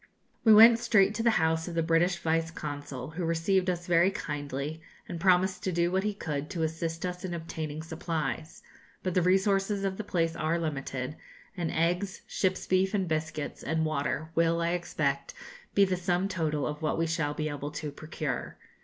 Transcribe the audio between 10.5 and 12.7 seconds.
limited, and eggs, ship's